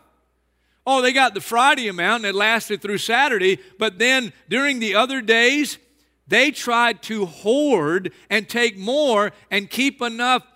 Oh, 0.86 1.00
they 1.00 1.12
got 1.12 1.34
the 1.34 1.40
Friday 1.40 1.88
amount 1.88 2.24
and 2.24 2.34
it 2.34 2.38
lasted 2.38 2.82
through 2.82 2.98
Saturday, 2.98 3.58
but 3.78 3.98
then 3.98 4.32
during 4.48 4.78
the 4.78 4.94
other 4.94 5.22
days, 5.22 5.78
they 6.26 6.50
tried 6.50 7.02
to 7.04 7.26
hoard 7.26 8.12
and 8.28 8.48
take 8.48 8.76
more 8.76 9.32
and 9.50 9.70
keep 9.70 10.02
enough 10.02 10.46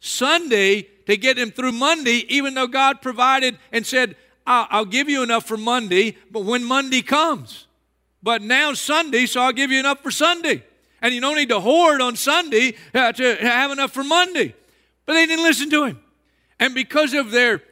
Sunday 0.00 0.82
to 1.06 1.16
get 1.16 1.36
them 1.36 1.50
through 1.50 1.72
Monday, 1.72 2.24
even 2.28 2.54
though 2.54 2.66
God 2.66 3.00
provided 3.00 3.58
and 3.72 3.86
said, 3.86 4.16
I'll, 4.46 4.84
give 4.84 5.08
you 5.08 5.22
enough 5.22 5.46
for 5.46 5.56
Monday, 5.56 6.16
but 6.30 6.44
when 6.44 6.62
Monday 6.62 7.00
comes. 7.00 7.63
But 8.24 8.42
now 8.42 8.72
Sunday, 8.72 9.26
so 9.26 9.42
I'll 9.42 9.52
give 9.52 9.70
you 9.70 9.78
enough 9.78 10.02
for 10.02 10.10
Sunday. 10.10 10.64
And 11.00 11.14
you 11.14 11.20
don't 11.20 11.36
need 11.36 11.50
to 11.50 11.60
hoard 11.60 12.00
on 12.00 12.16
Sunday 12.16 12.74
uh, 12.94 13.12
to 13.12 13.36
have 13.36 13.70
enough 13.70 13.92
for 13.92 14.02
Monday. 14.02 14.54
But 15.04 15.12
they 15.12 15.26
didn't 15.26 15.44
listen 15.44 15.70
to 15.70 15.84
him. 15.84 16.00
And 16.58 16.74
because 16.74 17.12
of 17.12 17.30
their 17.30 17.62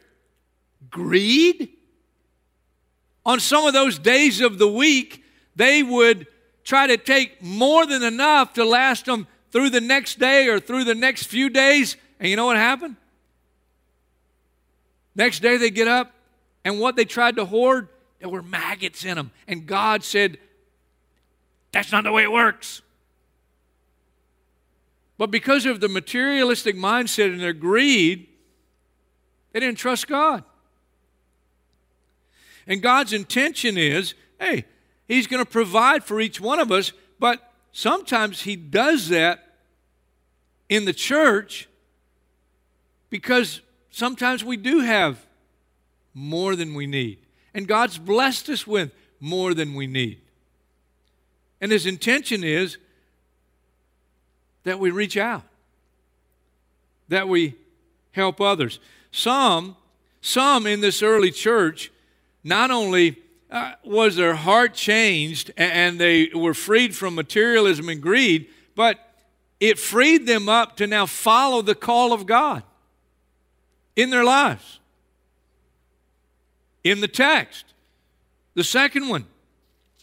greed. 0.93 1.69
On 3.25 3.39
some 3.39 3.65
of 3.65 3.73
those 3.73 3.97
days 3.97 4.41
of 4.41 4.59
the 4.59 4.67
week, 4.67 5.23
they 5.55 5.81
would 5.81 6.27
try 6.63 6.87
to 6.87 6.97
take 6.97 7.41
more 7.41 7.85
than 7.85 8.03
enough 8.03 8.53
to 8.53 8.63
last 8.63 9.05
them 9.05 9.27
through 9.51 9.69
the 9.69 9.81
next 9.81 10.19
day 10.19 10.47
or 10.47 10.59
through 10.59 10.83
the 10.83 10.95
next 10.95 11.23
few 11.23 11.49
days. 11.49 11.97
And 12.19 12.29
you 12.29 12.35
know 12.35 12.45
what 12.45 12.57
happened? 12.57 12.95
Next 15.15 15.39
day 15.39 15.57
they 15.57 15.69
get 15.69 15.87
up, 15.87 16.11
and 16.65 16.79
what 16.79 16.95
they 16.95 17.05
tried 17.05 17.35
to 17.35 17.45
hoard, 17.45 17.87
there 18.23 18.29
were 18.29 18.41
maggots 18.41 19.03
in 19.03 19.17
them. 19.17 19.31
And 19.49 19.67
God 19.67 20.01
said, 20.01 20.37
That's 21.73 21.91
not 21.91 22.05
the 22.05 22.11
way 22.13 22.23
it 22.23 22.31
works. 22.31 22.81
But 25.17 25.29
because 25.29 25.65
of 25.65 25.81
the 25.81 25.89
materialistic 25.89 26.77
mindset 26.77 27.33
and 27.33 27.41
their 27.41 27.51
greed, 27.51 28.29
they 29.51 29.59
didn't 29.59 29.77
trust 29.77 30.07
God. 30.07 30.45
And 32.65 32.81
God's 32.81 33.11
intention 33.11 33.77
is 33.77 34.13
hey, 34.39 34.63
He's 35.05 35.27
going 35.27 35.43
to 35.43 35.49
provide 35.49 36.05
for 36.05 36.21
each 36.21 36.39
one 36.39 36.61
of 36.61 36.71
us, 36.71 36.93
but 37.19 37.51
sometimes 37.73 38.43
He 38.43 38.55
does 38.55 39.09
that 39.09 39.55
in 40.69 40.85
the 40.85 40.93
church 40.93 41.67
because 43.09 43.59
sometimes 43.91 44.45
we 44.45 44.55
do 44.55 44.79
have 44.79 45.27
more 46.13 46.55
than 46.55 46.73
we 46.73 46.87
need. 46.87 47.19
And 47.53 47.67
God's 47.67 47.97
blessed 47.97 48.49
us 48.49 48.65
with 48.65 48.91
more 49.19 49.53
than 49.53 49.73
we 49.73 49.87
need. 49.87 50.19
And 51.61 51.71
His 51.71 51.85
intention 51.85 52.43
is 52.43 52.77
that 54.63 54.79
we 54.79 54.91
reach 54.91 55.17
out, 55.17 55.43
that 57.09 57.27
we 57.27 57.55
help 58.11 58.41
others. 58.41 58.79
Some, 59.11 59.75
some 60.21 60.65
in 60.65 60.81
this 60.81 61.03
early 61.03 61.31
church, 61.31 61.91
not 62.43 62.71
only 62.71 63.17
uh, 63.51 63.73
was 63.83 64.15
their 64.15 64.35
heart 64.35 64.73
changed 64.73 65.51
and 65.57 65.99
they 65.99 66.29
were 66.33 66.53
freed 66.53 66.95
from 66.95 67.15
materialism 67.15 67.87
and 67.87 68.01
greed, 68.01 68.47
but 68.75 68.97
it 69.59 69.77
freed 69.77 70.25
them 70.25 70.49
up 70.49 70.75
to 70.77 70.87
now 70.87 71.05
follow 71.05 71.61
the 71.61 71.75
call 71.75 72.11
of 72.11 72.25
God 72.25 72.63
in 73.95 74.09
their 74.09 74.23
lives. 74.23 74.79
In 76.83 77.01
the 77.01 77.07
text, 77.07 77.65
the 78.55 78.63
second 78.63 79.09
one 79.09 79.25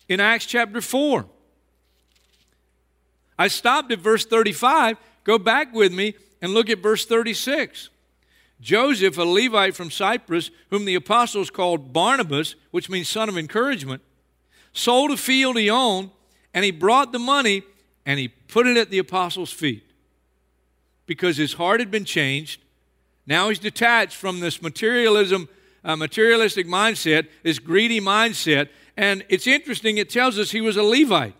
in 0.08 0.20
Acts 0.20 0.46
chapter 0.46 0.80
4. 0.80 1.26
I 3.38 3.48
stopped 3.48 3.92
at 3.92 4.00
verse 4.00 4.26
35. 4.26 4.96
Go 5.24 5.38
back 5.38 5.72
with 5.72 5.92
me 5.92 6.14
and 6.42 6.52
look 6.52 6.68
at 6.68 6.78
verse 6.78 7.06
36. 7.06 7.90
Joseph, 8.60 9.16
a 9.16 9.24
Levite 9.24 9.74
from 9.74 9.90
Cyprus, 9.90 10.50
whom 10.68 10.84
the 10.84 10.94
apostles 10.94 11.50
called 11.50 11.92
Barnabas, 11.92 12.54
which 12.70 12.90
means 12.90 13.08
son 13.08 13.28
of 13.28 13.38
encouragement, 13.38 14.02
sold 14.72 15.10
a 15.10 15.16
field 15.16 15.56
he 15.56 15.70
owned, 15.70 16.10
and 16.52 16.64
he 16.64 16.70
brought 16.70 17.12
the 17.12 17.18
money 17.18 17.62
and 18.04 18.18
he 18.18 18.28
put 18.28 18.66
it 18.66 18.76
at 18.76 18.90
the 18.90 18.98
apostles' 18.98 19.52
feet 19.52 19.84
because 21.06 21.36
his 21.36 21.54
heart 21.54 21.80
had 21.80 21.90
been 21.90 22.04
changed. 22.04 22.60
Now 23.26 23.48
he's 23.48 23.58
detached 23.58 24.16
from 24.16 24.40
this 24.40 24.60
materialism, 24.60 25.48
uh, 25.84 25.96
materialistic 25.96 26.66
mindset, 26.66 27.28
this 27.42 27.58
greedy 27.58 28.00
mindset. 28.00 28.68
And 28.96 29.24
it's 29.28 29.46
interesting, 29.46 29.98
it 29.98 30.10
tells 30.10 30.38
us 30.38 30.50
he 30.50 30.60
was 30.60 30.76
a 30.76 30.82
Levite. 30.82 31.34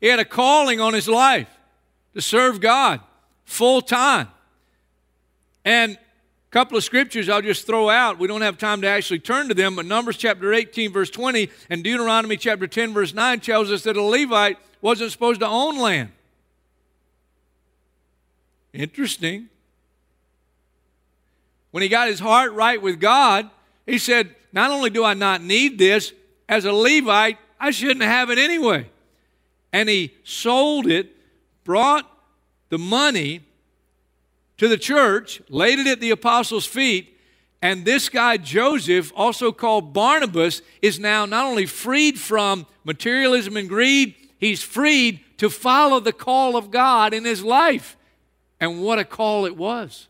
He 0.00 0.06
had 0.06 0.20
a 0.20 0.24
calling 0.24 0.80
on 0.80 0.94
his 0.94 1.08
life 1.08 1.48
to 2.14 2.20
serve 2.20 2.60
God 2.60 3.00
full 3.44 3.82
time. 3.82 4.28
And 5.64 5.92
a 6.48 6.50
couple 6.50 6.78
of 6.78 6.84
scriptures 6.84 7.28
I'll 7.28 7.42
just 7.42 7.66
throw 7.66 7.90
out. 7.90 8.18
We 8.18 8.28
don't 8.28 8.42
have 8.42 8.58
time 8.58 8.80
to 8.82 8.88
actually 8.88 9.18
turn 9.18 9.48
to 9.48 9.54
them, 9.54 9.76
but 9.76 9.86
Numbers 9.86 10.16
chapter 10.16 10.54
18, 10.54 10.92
verse 10.92 11.10
20, 11.10 11.50
and 11.68 11.82
Deuteronomy 11.82 12.36
chapter 12.36 12.66
10, 12.66 12.94
verse 12.94 13.12
9 13.12 13.40
tells 13.40 13.70
us 13.70 13.82
that 13.82 13.96
a 13.96 14.02
Levite 14.02 14.58
wasn't 14.80 15.10
supposed 15.10 15.40
to 15.40 15.46
own 15.46 15.78
land. 15.78 16.10
Interesting. 18.72 19.48
When 21.78 21.84
he 21.84 21.88
got 21.88 22.08
his 22.08 22.18
heart 22.18 22.54
right 22.54 22.82
with 22.82 22.98
God, 22.98 23.48
he 23.86 23.98
said, 23.98 24.34
Not 24.52 24.72
only 24.72 24.90
do 24.90 25.04
I 25.04 25.14
not 25.14 25.44
need 25.44 25.78
this, 25.78 26.12
as 26.48 26.64
a 26.64 26.72
Levite, 26.72 27.38
I 27.60 27.70
shouldn't 27.70 28.02
have 28.02 28.30
it 28.30 28.38
anyway. 28.38 28.90
And 29.72 29.88
he 29.88 30.12
sold 30.24 30.88
it, 30.88 31.14
brought 31.62 32.04
the 32.68 32.78
money, 32.78 33.42
to 34.56 34.66
the 34.66 34.76
church, 34.76 35.40
laid 35.48 35.78
it 35.78 35.86
at 35.86 36.00
the 36.00 36.10
apostles' 36.10 36.66
feet, 36.66 37.16
and 37.62 37.84
this 37.84 38.08
guy, 38.08 38.38
Joseph, 38.38 39.12
also 39.14 39.52
called 39.52 39.92
Barnabas, 39.92 40.62
is 40.82 40.98
now 40.98 41.26
not 41.26 41.46
only 41.46 41.64
freed 41.64 42.18
from 42.18 42.66
materialism 42.82 43.56
and 43.56 43.68
greed, 43.68 44.16
he's 44.38 44.64
freed 44.64 45.20
to 45.36 45.48
follow 45.48 46.00
the 46.00 46.12
call 46.12 46.56
of 46.56 46.72
God 46.72 47.14
in 47.14 47.24
his 47.24 47.44
life. 47.44 47.96
And 48.58 48.82
what 48.82 48.98
a 48.98 49.04
call 49.04 49.46
it 49.46 49.56
was. 49.56 50.08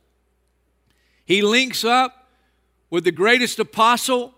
He 1.28 1.42
links 1.42 1.84
up 1.84 2.26
with 2.88 3.04
the 3.04 3.12
greatest 3.12 3.58
apostle 3.58 4.34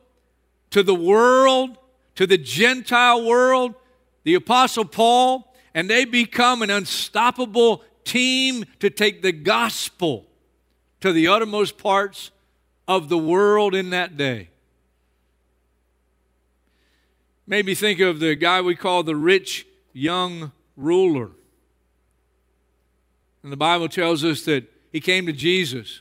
to 0.70 0.82
the 0.82 0.94
world, 0.94 1.78
to 2.16 2.26
the 2.26 2.36
Gentile 2.36 3.24
world, 3.24 3.76
the 4.24 4.34
apostle 4.34 4.84
Paul, 4.84 5.54
and 5.72 5.88
they 5.88 6.04
become 6.04 6.62
an 6.62 6.70
unstoppable 6.70 7.84
team 8.02 8.64
to 8.80 8.90
take 8.90 9.22
the 9.22 9.30
gospel 9.30 10.26
to 11.00 11.12
the 11.12 11.28
uttermost 11.28 11.78
parts 11.78 12.32
of 12.88 13.08
the 13.08 13.18
world 13.18 13.72
in 13.72 13.90
that 13.90 14.16
day. 14.16 14.48
Maybe 17.46 17.76
think 17.76 18.00
of 18.00 18.18
the 18.18 18.34
guy 18.34 18.60
we 18.62 18.74
call 18.74 19.04
the 19.04 19.14
rich 19.14 19.64
young 19.92 20.50
ruler. 20.76 21.30
And 23.44 23.52
the 23.52 23.56
Bible 23.56 23.88
tells 23.88 24.24
us 24.24 24.42
that 24.46 24.64
he 24.90 25.00
came 25.00 25.26
to 25.26 25.32
Jesus. 25.32 26.00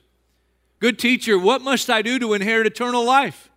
Good 0.79 0.97
teacher, 0.97 1.37
what 1.37 1.61
must 1.61 1.89
I 1.89 2.01
do 2.01 2.19
to 2.19 2.33
inherit 2.33 2.65
eternal 2.65 3.03
life? 3.03 3.49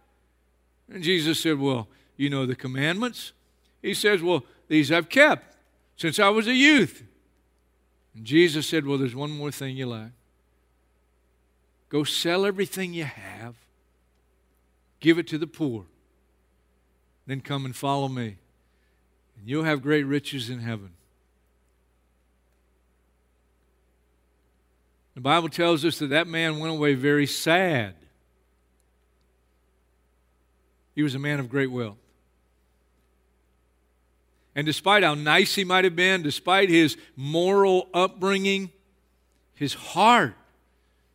And 0.92 1.02
Jesus 1.02 1.40
said, 1.40 1.58
Well, 1.58 1.88
you 2.16 2.28
know 2.28 2.46
the 2.46 2.56
commandments. 2.56 3.32
He 3.80 3.94
says, 3.94 4.22
Well, 4.22 4.44
these 4.68 4.90
I've 4.90 5.08
kept 5.08 5.56
since 5.96 6.18
I 6.18 6.28
was 6.28 6.48
a 6.48 6.54
youth. 6.54 7.04
And 8.14 8.24
Jesus 8.24 8.68
said, 8.68 8.86
Well, 8.86 8.98
there's 8.98 9.14
one 9.14 9.30
more 9.30 9.52
thing 9.52 9.76
you 9.76 9.86
lack. 9.86 10.10
Go 11.88 12.04
sell 12.04 12.44
everything 12.44 12.94
you 12.94 13.04
have, 13.04 13.54
give 14.98 15.18
it 15.18 15.26
to 15.28 15.38
the 15.38 15.46
poor, 15.46 15.84
then 17.26 17.40
come 17.40 17.64
and 17.64 17.76
follow 17.76 18.08
me. 18.08 18.38
And 19.38 19.48
you'll 19.48 19.64
have 19.64 19.82
great 19.82 20.04
riches 20.04 20.50
in 20.50 20.60
heaven. 20.60 20.92
The 25.14 25.20
Bible 25.20 25.48
tells 25.48 25.84
us 25.84 25.98
that 25.98 26.08
that 26.08 26.26
man 26.26 26.58
went 26.58 26.72
away 26.72 26.94
very 26.94 27.26
sad. 27.26 27.94
He 30.94 31.02
was 31.02 31.14
a 31.14 31.18
man 31.18 31.40
of 31.40 31.48
great 31.48 31.70
wealth. 31.70 31.98
And 34.54 34.66
despite 34.66 35.02
how 35.02 35.14
nice 35.14 35.54
he 35.54 35.64
might 35.64 35.84
have 35.84 35.96
been, 35.96 36.22
despite 36.22 36.68
his 36.68 36.96
moral 37.16 37.88
upbringing, 37.94 38.70
his 39.54 39.74
heart, 39.74 40.34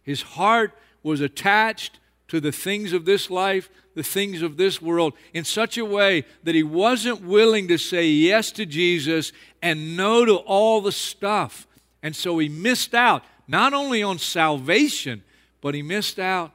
his 0.01 0.21
heart 0.21 0.71
was 1.03 1.21
attached 1.21 1.99
to 2.29 2.39
the 2.39 2.51
things 2.51 2.93
of 2.93 3.05
this 3.05 3.29
life, 3.29 3.69
the 3.93 4.03
things 4.03 4.41
of 4.41 4.57
this 4.57 4.81
world, 4.81 5.13
in 5.33 5.43
such 5.43 5.77
a 5.77 5.85
way 5.85 6.25
that 6.43 6.55
he 6.55 6.63
wasn't 6.63 7.21
willing 7.21 7.67
to 7.67 7.77
say 7.77 8.07
yes 8.07 8.51
to 8.51 8.65
Jesus 8.65 9.31
and 9.61 9.95
no 9.95 10.25
to 10.25 10.35
all 10.35 10.81
the 10.81 10.91
stuff. 10.91 11.67
And 12.01 12.15
so 12.15 12.37
he 12.39 12.49
missed 12.49 12.93
out 12.93 13.23
not 13.47 13.73
only 13.73 14.03
on 14.03 14.19
salvation, 14.19 15.23
but 15.61 15.73
he 15.73 15.81
missed 15.81 16.19
out 16.19 16.51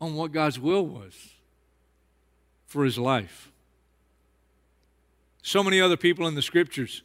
on 0.00 0.14
what 0.14 0.32
God's 0.32 0.58
will 0.58 0.86
was 0.86 1.14
for 2.66 2.84
his 2.84 2.98
life. 2.98 3.50
So 5.42 5.62
many 5.62 5.80
other 5.80 5.96
people 5.96 6.26
in 6.26 6.34
the 6.34 6.42
scriptures. 6.42 7.02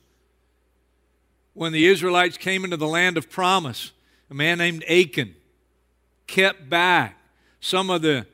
When 1.54 1.74
the 1.74 1.88
Israelites 1.88 2.38
came 2.38 2.64
into 2.64 2.78
the 2.78 2.88
land 2.88 3.18
of 3.18 3.30
promise, 3.30 3.92
a 4.30 4.34
man 4.34 4.60
named 4.60 4.84
Achan 4.90 5.36
kept 6.26 6.70
back 6.70 7.18
some 7.60 7.90
of 7.90 8.02
the 8.02 8.26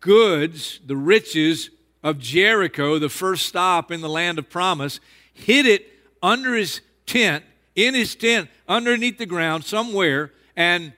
goods, 0.00 0.80
the 0.86 0.96
riches 0.96 1.70
of 2.02 2.18
Jericho, 2.18 2.98
the 2.98 3.08
first 3.08 3.46
stop 3.46 3.90
in 3.90 4.00
the 4.00 4.08
land 4.08 4.38
of 4.38 4.48
promise, 4.48 4.98
hid 5.34 5.66
it 5.66 5.86
under 6.22 6.54
his 6.54 6.80
tent, 7.06 7.44
in 7.86 7.94
his 7.94 8.14
tent, 8.14 8.48
underneath 8.68 9.18
the 9.18 9.26
ground 9.26 9.64
somewhere, 9.64 10.32
and 10.56 10.92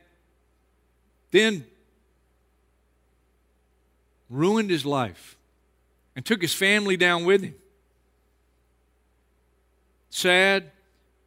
then 1.30 1.66
ruined 4.28 4.70
his 4.70 4.84
life 4.84 5.36
and 6.16 6.24
took 6.24 6.42
his 6.42 6.54
family 6.54 6.96
down 6.96 7.24
with 7.24 7.42
him. 7.42 7.54
Sad, 10.10 10.70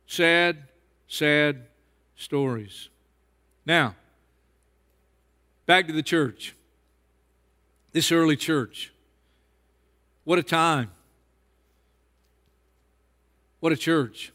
sad, 0.06 0.64
sad 1.08 1.68
stories. 2.16 2.90
Now, 3.66 3.96
back 5.66 5.88
to 5.88 5.94
the 5.94 6.04
church. 6.04 6.56
This 7.94 8.12
early 8.12 8.36
church. 8.36 8.94
What 10.24 10.38
a 10.38 10.44
time. 10.44 10.92
What 13.60 13.72
a 13.72 13.78
church. 13.78 14.32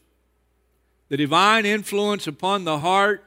The 1.11 1.17
divine 1.17 1.65
influence 1.65 2.25
upon 2.25 2.63
the 2.63 2.79
heart 2.79 3.25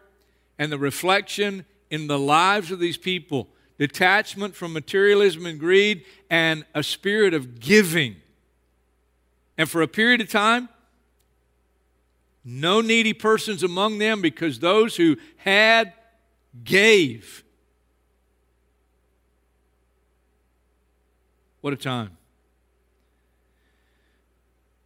and 0.59 0.73
the 0.73 0.79
reflection 0.79 1.67
in 1.91 2.07
the 2.07 2.19
lives 2.19 2.71
of 2.71 2.79
these 2.79 2.97
people, 2.97 3.47
detachment 3.79 4.55
from 4.55 4.73
materialism 4.73 5.45
and 5.45 5.61
greed, 5.61 6.07
and 6.31 6.65
a 6.75 6.83
spirit 6.83 7.35
of 7.35 7.61
giving. 7.61 8.17
And 9.59 9.69
for 9.69 9.83
a 9.83 9.87
period 9.87 10.23
of 10.23 10.31
time, 10.31 10.71
no 12.43 12.81
needy 12.81 13.13
persons 13.13 13.63
among 13.63 13.99
them, 13.99 14.23
because 14.23 14.61
those 14.61 14.97
who 14.97 15.19
had 15.37 15.93
gave. 16.65 17.45
What 21.61 21.75
a 21.75 21.77
time. 21.77 22.17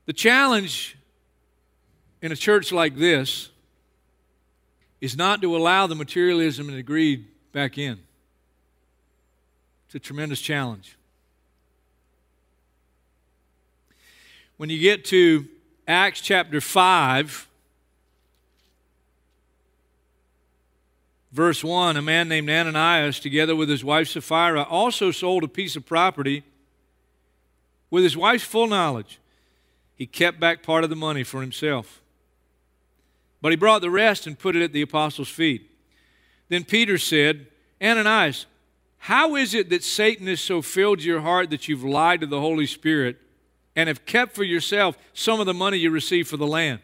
The 0.06 0.12
challenge 0.12 0.97
in 2.20 2.32
a 2.32 2.36
church 2.36 2.72
like 2.72 2.96
this 2.96 3.50
is 5.00 5.16
not 5.16 5.40
to 5.42 5.56
allow 5.56 5.86
the 5.86 5.94
materialism 5.94 6.68
and 6.68 6.76
the 6.76 6.82
greed 6.82 7.26
back 7.52 7.78
in. 7.78 7.98
It's 9.86 9.94
a 9.94 9.98
tremendous 9.98 10.40
challenge. 10.40 10.96
When 14.56 14.70
you 14.70 14.80
get 14.80 15.04
to 15.06 15.46
Acts 15.86 16.20
chapter 16.20 16.60
5, 16.60 17.48
verse 21.30 21.62
1, 21.62 21.96
a 21.96 22.02
man 22.02 22.28
named 22.28 22.50
Ananias, 22.50 23.20
together 23.20 23.54
with 23.54 23.68
his 23.68 23.84
wife 23.84 24.08
Sapphira, 24.08 24.62
also 24.62 25.12
sold 25.12 25.44
a 25.44 25.48
piece 25.48 25.76
of 25.76 25.86
property 25.86 26.42
with 27.88 28.02
his 28.02 28.16
wife's 28.16 28.44
full 28.44 28.66
knowledge. 28.66 29.20
He 29.94 30.06
kept 30.06 30.40
back 30.40 30.62
part 30.62 30.84
of 30.84 30.90
the 30.90 30.96
money 30.96 31.22
for 31.22 31.40
himself. 31.40 32.02
But 33.40 33.52
he 33.52 33.56
brought 33.56 33.80
the 33.80 33.90
rest 33.90 34.26
and 34.26 34.38
put 34.38 34.56
it 34.56 34.62
at 34.62 34.72
the 34.72 34.82
apostles' 34.82 35.28
feet. 35.28 35.70
Then 36.48 36.64
Peter 36.64 36.98
said, 36.98 37.46
Ananias, 37.82 38.46
how 38.98 39.36
is 39.36 39.54
it 39.54 39.70
that 39.70 39.84
Satan 39.84 40.26
has 40.26 40.40
so 40.40 40.60
filled 40.60 41.02
your 41.02 41.20
heart 41.20 41.50
that 41.50 41.68
you've 41.68 41.84
lied 41.84 42.20
to 42.20 42.26
the 42.26 42.40
Holy 42.40 42.66
Spirit 42.66 43.18
and 43.76 43.88
have 43.88 44.04
kept 44.06 44.34
for 44.34 44.44
yourself 44.44 44.98
some 45.12 45.38
of 45.40 45.46
the 45.46 45.54
money 45.54 45.78
you 45.78 45.90
received 45.90 46.28
for 46.28 46.36
the 46.36 46.46
land? 46.46 46.80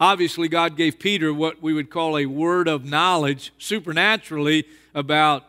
Obviously, 0.00 0.48
God 0.48 0.76
gave 0.76 0.98
Peter 0.98 1.32
what 1.32 1.62
we 1.62 1.74
would 1.74 1.90
call 1.90 2.16
a 2.16 2.26
word 2.26 2.68
of 2.68 2.84
knowledge 2.84 3.52
supernaturally 3.58 4.64
about 4.94 5.44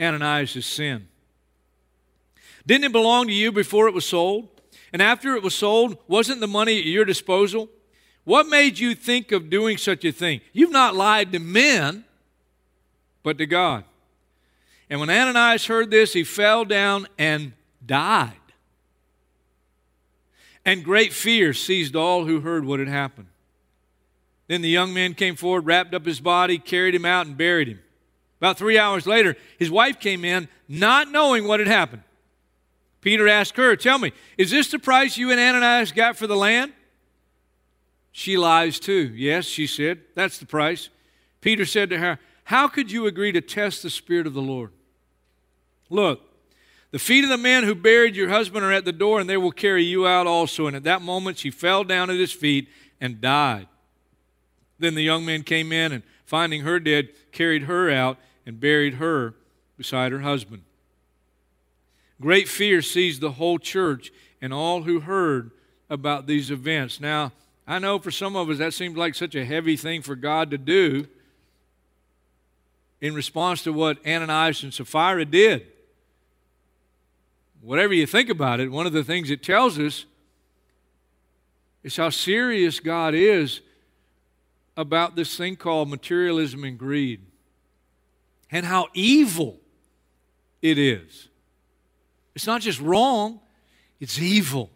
Ananias' 0.00 0.64
sin. 0.66 1.08
Didn't 2.66 2.84
it 2.84 2.92
belong 2.92 3.28
to 3.28 3.32
you 3.32 3.52
before 3.52 3.86
it 3.86 3.94
was 3.94 4.06
sold? 4.06 4.48
And 4.92 5.02
after 5.02 5.36
it 5.36 5.42
was 5.42 5.54
sold, 5.54 5.98
wasn't 6.08 6.40
the 6.40 6.48
money 6.48 6.78
at 6.78 6.86
your 6.86 7.04
disposal? 7.04 7.68
What 8.26 8.48
made 8.48 8.80
you 8.80 8.96
think 8.96 9.30
of 9.30 9.48
doing 9.48 9.78
such 9.78 10.04
a 10.04 10.10
thing? 10.10 10.40
You've 10.52 10.72
not 10.72 10.96
lied 10.96 11.30
to 11.30 11.38
men, 11.38 12.04
but 13.22 13.38
to 13.38 13.46
God. 13.46 13.84
And 14.90 14.98
when 14.98 15.10
Ananias 15.10 15.66
heard 15.66 15.92
this, 15.92 16.12
he 16.12 16.24
fell 16.24 16.64
down 16.64 17.06
and 17.16 17.52
died. 17.86 18.32
And 20.64 20.82
great 20.82 21.12
fear 21.12 21.54
seized 21.54 21.94
all 21.94 22.24
who 22.24 22.40
heard 22.40 22.64
what 22.64 22.80
had 22.80 22.88
happened. 22.88 23.28
Then 24.48 24.60
the 24.60 24.68
young 24.68 24.92
man 24.92 25.14
came 25.14 25.36
forward, 25.36 25.64
wrapped 25.64 25.94
up 25.94 26.04
his 26.04 26.18
body, 26.18 26.58
carried 26.58 26.96
him 26.96 27.04
out, 27.04 27.28
and 27.28 27.36
buried 27.36 27.68
him. 27.68 27.80
About 28.40 28.58
three 28.58 28.76
hours 28.76 29.06
later, 29.06 29.36
his 29.56 29.70
wife 29.70 30.00
came 30.00 30.24
in, 30.24 30.48
not 30.68 31.12
knowing 31.12 31.46
what 31.46 31.60
had 31.60 31.68
happened. 31.68 32.02
Peter 33.02 33.28
asked 33.28 33.56
her, 33.56 33.76
Tell 33.76 34.00
me, 34.00 34.12
is 34.36 34.50
this 34.50 34.68
the 34.68 34.80
price 34.80 35.16
you 35.16 35.30
and 35.30 35.38
Ananias 35.38 35.92
got 35.92 36.16
for 36.16 36.26
the 36.26 36.36
land? 36.36 36.72
She 38.18 38.38
lies 38.38 38.80
too. 38.80 39.12
Yes, 39.14 39.44
she 39.44 39.66
said, 39.66 40.00
that's 40.14 40.38
the 40.38 40.46
price. 40.46 40.88
Peter 41.42 41.66
said 41.66 41.90
to 41.90 41.98
her, 41.98 42.18
How 42.44 42.66
could 42.66 42.90
you 42.90 43.06
agree 43.06 43.30
to 43.30 43.42
test 43.42 43.82
the 43.82 43.90
Spirit 43.90 44.26
of 44.26 44.32
the 44.32 44.40
Lord? 44.40 44.70
Look, 45.90 46.22
the 46.92 46.98
feet 46.98 47.24
of 47.24 47.28
the 47.28 47.36
men 47.36 47.64
who 47.64 47.74
buried 47.74 48.16
your 48.16 48.30
husband 48.30 48.64
are 48.64 48.72
at 48.72 48.86
the 48.86 48.90
door, 48.90 49.20
and 49.20 49.28
they 49.28 49.36
will 49.36 49.52
carry 49.52 49.84
you 49.84 50.06
out 50.06 50.26
also. 50.26 50.66
And 50.66 50.74
at 50.74 50.84
that 50.84 51.02
moment 51.02 51.36
she 51.36 51.50
fell 51.50 51.84
down 51.84 52.08
at 52.08 52.16
his 52.16 52.32
feet 52.32 52.70
and 53.02 53.20
died. 53.20 53.68
Then 54.78 54.94
the 54.94 55.02
young 55.02 55.26
men 55.26 55.42
came 55.42 55.70
in, 55.70 55.92
and 55.92 56.02
finding 56.24 56.62
her 56.62 56.80
dead, 56.80 57.10
carried 57.32 57.64
her 57.64 57.90
out 57.90 58.16
and 58.46 58.58
buried 58.58 58.94
her 58.94 59.34
beside 59.76 60.10
her 60.10 60.20
husband. 60.20 60.62
Great 62.18 62.48
fear 62.48 62.80
seized 62.80 63.20
the 63.20 63.32
whole 63.32 63.58
church 63.58 64.10
and 64.40 64.54
all 64.54 64.84
who 64.84 65.00
heard 65.00 65.50
about 65.90 66.26
these 66.26 66.50
events. 66.50 66.98
Now, 66.98 67.32
I 67.66 67.78
know 67.78 67.98
for 67.98 68.10
some 68.10 68.36
of 68.36 68.48
us 68.48 68.58
that 68.58 68.74
seems 68.74 68.96
like 68.96 69.14
such 69.14 69.34
a 69.34 69.44
heavy 69.44 69.76
thing 69.76 70.02
for 70.02 70.14
God 70.14 70.50
to 70.50 70.58
do 70.58 71.08
in 73.00 73.14
response 73.14 73.62
to 73.64 73.72
what 73.72 73.98
Ananias 74.06 74.62
and 74.62 74.72
Sapphira 74.72 75.24
did. 75.24 75.66
Whatever 77.60 77.92
you 77.94 78.06
think 78.06 78.28
about 78.30 78.60
it, 78.60 78.70
one 78.70 78.86
of 78.86 78.92
the 78.92 79.02
things 79.02 79.30
it 79.30 79.42
tells 79.42 79.78
us 79.78 80.04
is 81.82 81.96
how 81.96 82.10
serious 82.10 82.78
God 82.78 83.14
is 83.14 83.60
about 84.76 85.16
this 85.16 85.36
thing 85.36 85.56
called 85.56 85.88
materialism 85.88 86.62
and 86.64 86.78
greed 86.78 87.20
and 88.50 88.64
how 88.64 88.88
evil 88.94 89.58
it 90.62 90.78
is. 90.78 91.28
It's 92.34 92.46
not 92.46 92.60
just 92.60 92.80
wrong, 92.80 93.40
it's 93.98 94.18
evil. 94.18 94.70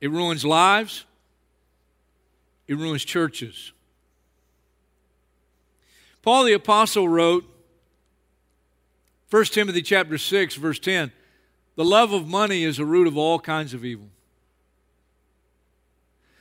It 0.00 0.10
ruins 0.10 0.44
lives, 0.44 1.04
it 2.66 2.76
ruins 2.76 3.04
churches. 3.04 3.72
Paul 6.22 6.44
the 6.44 6.52
apostle 6.52 7.08
wrote 7.08 7.44
1 9.30 9.44
Timothy 9.46 9.82
chapter 9.82 10.18
6 10.18 10.56
verse 10.56 10.78
10, 10.78 11.12
the 11.76 11.84
love 11.84 12.12
of 12.12 12.26
money 12.26 12.64
is 12.64 12.78
a 12.78 12.84
root 12.84 13.06
of 13.06 13.16
all 13.16 13.38
kinds 13.38 13.74
of 13.74 13.84
evil. 13.84 14.08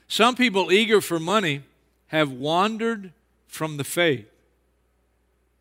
Some 0.08 0.36
people 0.36 0.72
eager 0.72 1.02
for 1.02 1.20
money 1.20 1.64
have 2.08 2.32
wandered 2.32 3.12
from 3.48 3.78
the 3.78 3.84
faith 3.84 4.28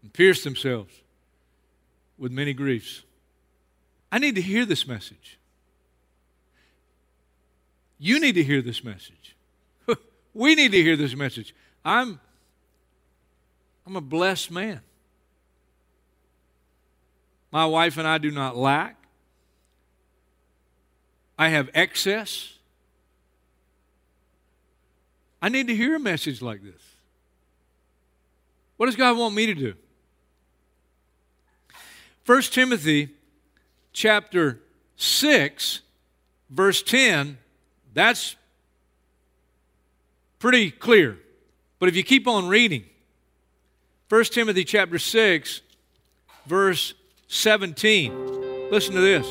and 0.03 0.13
pierced 0.13 0.45
themselves 0.45 0.93
with 2.19 2.31
many 2.31 2.53
griefs. 2.53 3.03
I 4.13 4.19
need 4.19 4.35
to 4.37 4.43
hear 4.43 4.65
this 4.65 4.87
message. 4.87 5.39
You 7.99 8.21
need 8.21 8.35
to 8.35 8.43
hear 8.43 8.63
this 8.63 8.83
message. 8.85 9.37
we 10.35 10.55
need 10.55 10.73
to 10.73 10.83
hear 10.83 10.97
this 10.97 11.15
message. 11.15 11.55
I'm, 11.85 12.21
I'm 13.87 13.97
a 13.97 14.01
blessed 14.01 14.51
man. 14.51 14.81
My 17.51 17.67
wife 17.67 17.99
and 17.99 18.09
I 18.09 18.19
do 18.19 18.31
not 18.31 18.57
lack. 18.57 18.97
I 21.39 21.49
have 21.49 21.71
excess. 21.75 22.55
I 25.41 25.49
need 25.49 25.69
to 25.69 25.77
hear 25.77 25.95
a 25.95 26.01
message 26.01 26.43
like 26.43 26.63
this. 26.63 26.81
What 28.77 28.87
does 28.87 28.97
God 28.97 29.17
want 29.17 29.35
me 29.35 29.47
to 29.47 29.55
do? 29.55 29.75
1 32.27 32.43
Timothy 32.43 33.11
chapter 33.93 34.61
6 34.97 35.83
verse 36.51 36.83
10 36.83 37.39
that's 37.95 38.37
pretty 40.39 40.71
clear. 40.71 41.19
But 41.79 41.89
if 41.89 41.97
you 41.97 42.03
keep 42.03 42.29
on 42.29 42.49
reading, 42.49 42.85
1 44.09 44.25
Timothy 44.25 44.65
chapter 44.65 44.99
6, 44.99 45.63
verse 46.47 46.95
17, 47.29 48.71
listen 48.71 48.95
to 48.95 49.01
this. 49.01 49.27